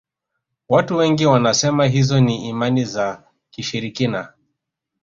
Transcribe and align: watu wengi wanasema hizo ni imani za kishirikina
watu 0.69 0.97
wengi 0.97 1.25
wanasema 1.25 1.85
hizo 1.85 2.19
ni 2.19 2.49
imani 2.49 2.85
za 2.85 3.23
kishirikina 3.51 4.33